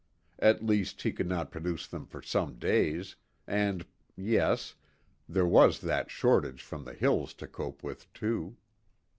[0.39, 3.85] At least he could not produce them for some days, and
[4.17, 4.73] yes,
[5.29, 8.57] there was that shortage from the hills to cope with, too.